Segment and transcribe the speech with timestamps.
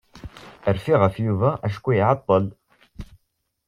[0.75, 2.45] Rfiɣ ɣef Yuba acku iɛeṭṭel.